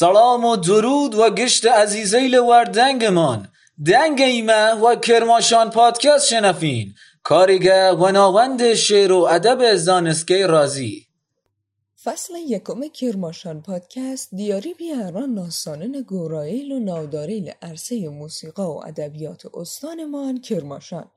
[0.00, 3.48] سلام و درود و گشت عزیزیل وردنگمان
[3.86, 6.94] دنگ ایمه و کرماشان پادکست شنفین.
[7.22, 11.06] کاریگه و ناوند شعر و ادب زانسکه رازی.
[12.04, 20.40] فصل یکم کرماشان پادکست دیاری بیاران ناسانن گورایل و ناوداریل عرصه موسیقا و ادبیات استانمان
[20.40, 21.10] کرماشان.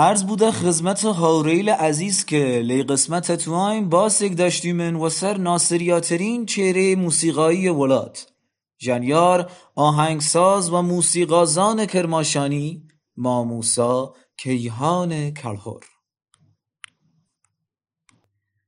[0.00, 6.96] عرض بوده خدمت هاوریل عزیز که لی قسمت توایم باسک داشتیمن و سر ناصریاترین چهره
[6.96, 8.32] موسیقایی ولات
[8.78, 15.84] جنیار آهنگساز و موسیقازان کرماشانی ماموسا کیهان کلهر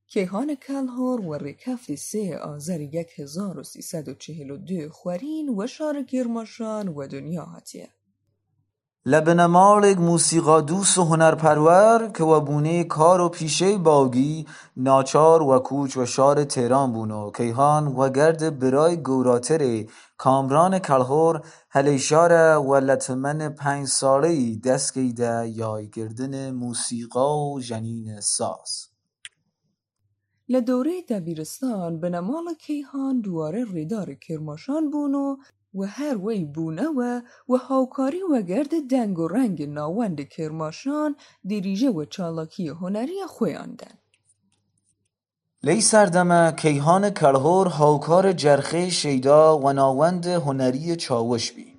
[0.08, 5.58] کیهان کلهر و ریکفت سه آذر یک هزار و سیصد و چهل و دو خورین
[5.58, 7.88] و شار کرماشان و دنیا هاتیه
[9.06, 15.96] لبنمالگ موسیقا دوست و هنرپرور که و بونه کار و پیشه باگی ناچار و کوچ
[15.96, 19.84] و شار تهران بونو کیهان و گرد برای گوراتر
[20.16, 28.88] کامران کلهر هلیشاره و لتمن پنج سالهی دست گیده یای گردن موسیقا و جنین ساز.
[30.48, 35.36] لدوره دبیرستان به نمال کیهان دواره ریدار کرماشان بونو
[35.74, 41.90] و هر وی بونه و و هاوکاری و گرد دنگ و رنگ ناوند کرماشان دیریژه
[41.90, 43.98] و چالاکی هنری خویاندن
[45.62, 51.69] لی سردمه کیهان کلهر هاوکار جرخه شیدا و ناوند هنری چاوش بی.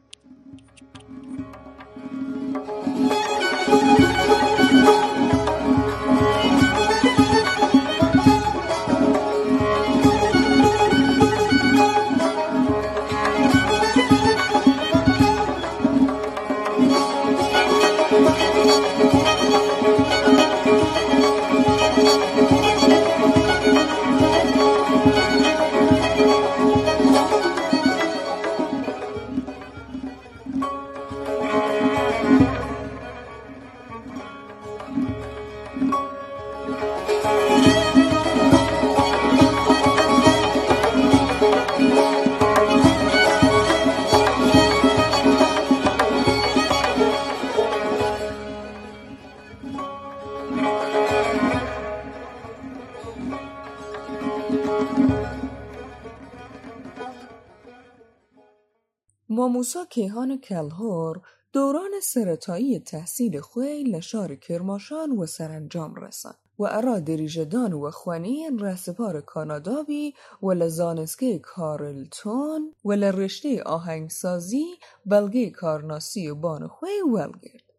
[59.62, 61.16] ماموسا کیهان کلهر
[61.54, 69.22] دوران سرطایی تحصیل خوی لشار کرماشان و سرانجام رسان و ارا دریجدان و خوانین رسپار
[69.22, 70.14] کانادا بی
[70.44, 74.66] و لزانسکه کارلتون و لرشته آهنگسازی
[75.06, 77.72] بلگه کارناسی بان خوی ولگرد.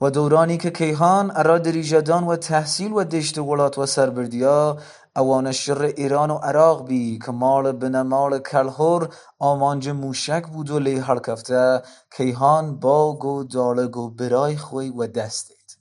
[0.00, 4.78] و دورانی که کیهان ارا دریجدان و تحصیل و دشت ولات و سربردیا
[5.18, 9.08] اوان شر ایران و عراق بی که مال بنمال کلهر
[9.38, 11.82] آمانج موشک بود و لی هلکفته
[12.16, 15.78] کیهان باگ و دالگ و برای خوی و دستید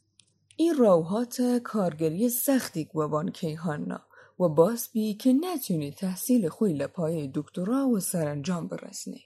[0.55, 4.01] این روحات کارگری سختی گوان کیهانا
[4.39, 9.21] و باس بی که نتونی تحصیل خوی لپای دکترا و سرانجام برسنی.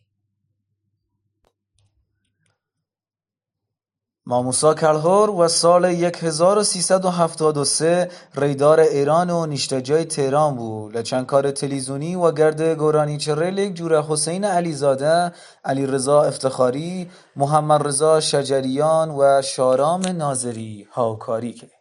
[4.31, 9.45] ماموسا کلهر و سال یک هزار و سیصد و هفتاد و سه ریدار ایران و
[9.45, 15.33] نیشتجای تهران بو لچند کار تلیزونی و گرد گورانیچرلیک جوره حسین علیزاده
[15.65, 21.71] علیرضا افتخاری محمد رضا شجریان و شارام ناظری هاوکاری که.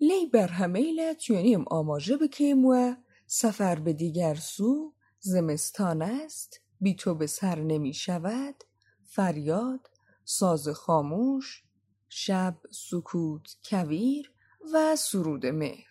[0.00, 2.94] لی برهمیل تونیم آماژه بکیم و
[3.26, 6.60] سفر به دیگر سو زمستان است.
[6.80, 8.64] بی تو به سر نمی شود.
[9.10, 9.97] فریاد
[10.30, 11.62] ساز خاموش
[12.08, 14.32] شب سکوت کویر
[14.72, 15.88] و سرود مهر.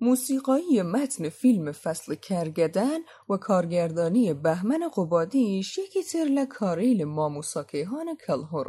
[0.00, 8.66] موسیقایی متن فیلم فصل کرگدن و کارگردانی بهمن قبادیش یکی تر لکاریل ماموسا کیهان کلهر.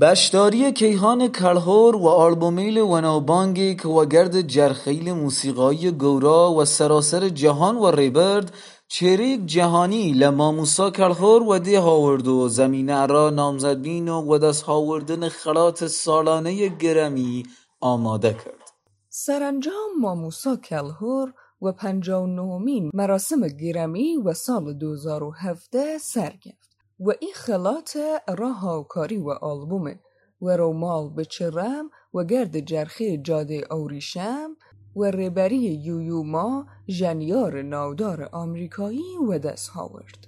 [0.00, 7.76] بشداری کیهان کلهور و آلبومیل وناوبانگی که و گرد جرخیل موسیقایی گورا و سراسر جهان
[7.76, 8.52] و ریبرد
[8.90, 15.28] چریک جهانی لماموسا کلهور و دی هاورد و زمینه را نامزد بین و دست هاوردن
[15.28, 17.42] خلات سالانه گرمی
[17.80, 18.72] آماده کرد.
[19.08, 27.10] سرانجام ماموسا کلهور و پنجاه و نهمین مراسم گرمی و سال 2017 سر گرفت و
[27.20, 27.96] این خلات
[28.28, 29.94] را هاوکاری و آلبوم
[30.42, 34.67] و رومال بچرم و گرد جرخه جاده اوریشم و
[35.04, 40.27] رهبری یویوما ژنیار نودار آمریکایی و دست هاورد.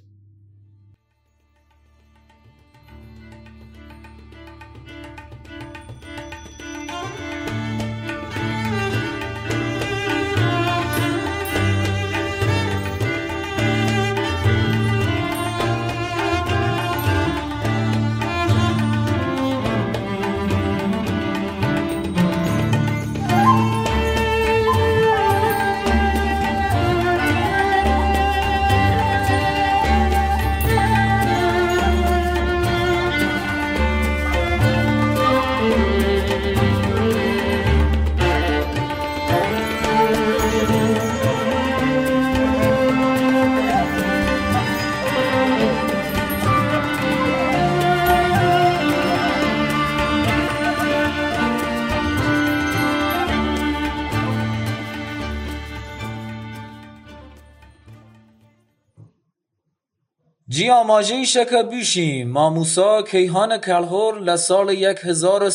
[60.53, 65.51] جی آماجه شکه بیشیم ماموسا کیهان کلهور لسال یک هزار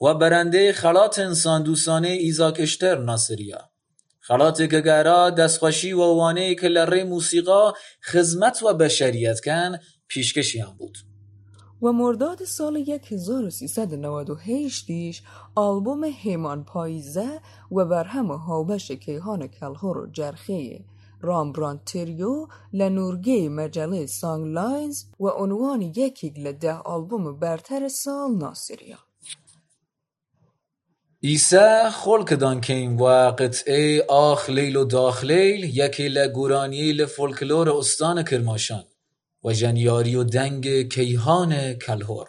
[0.00, 3.70] و برنده خلات انسان دوستانه ایزاکشتر ناصریا.
[4.20, 7.72] خلات گگرا دستخوشی و وانه که لره موسیقا
[8.02, 9.78] خدمت و بشریت کن
[10.08, 10.98] پیشکشی هم بود.
[11.82, 15.22] و مرداد سال 1398 دیش
[15.54, 17.40] آلبوم هیمان پاییزه
[17.72, 20.06] و برهم هاوبش کیهان کلهور و
[21.22, 28.98] رامبراند تریو لنورگی مجله سانگ لاینز و عنوان یکی لده آلبوم برتر سال ناصریا
[31.20, 38.84] ایسه خلکدان کین و قطعه آخ لیل و داخ لیل یکی لگورانی لفولکلور استان کرماشان
[39.44, 42.28] و جنیاری و دنگ کیهان کلهور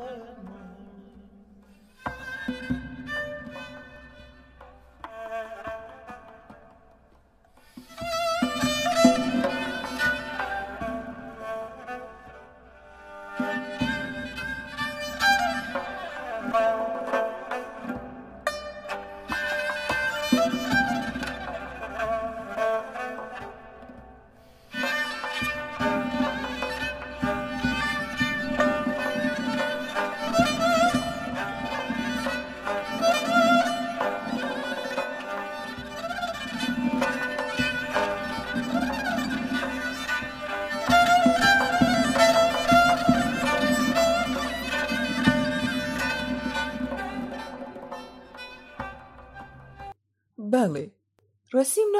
[0.08, 0.38] summer.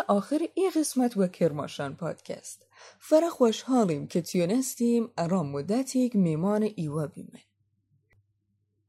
[0.08, 2.66] آخر ای قسمت و کرماشان پادکست.
[3.00, 7.40] فرا خوشحالیم که تونستیم ارام مدتیک میمان ایوا بیمه.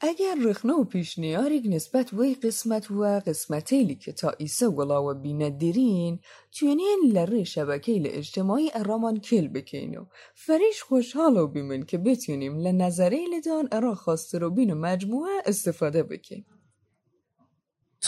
[0.02, 5.14] اگر رخنه و پیشنیاریک نسبت وی قسمت و قسمتیلی که تا ایسا ولا و
[5.58, 6.20] دیرین
[6.52, 13.20] تونین لره شبکه اجتماعی ارامان کل بکین و فریش خوشحال و بیمن که بتونیم لنظره
[13.38, 16.46] لدان ارا خواسته رو بین مجموعه استفاده بکین.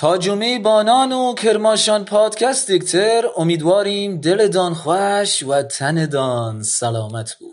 [0.01, 7.50] تا جمعه بانان و کرماشان پادکست دیکتر امیدواریم دلدان خوش و تندان سلامت بود.